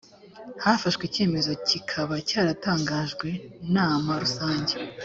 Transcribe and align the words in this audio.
hafashwe 0.63 1.03
icyemezo 1.05 1.51
kikaba 1.67 2.13
cyaratangajwe 2.29 3.29
nama 3.75 4.11
rusange 4.23 4.73